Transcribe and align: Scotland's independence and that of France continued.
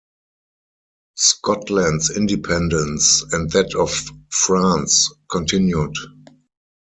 Scotland's 1.15 2.09
independence 2.17 3.21
and 3.33 3.51
that 3.51 3.75
of 3.75 3.95
France 4.31 5.13
continued. 5.29 5.95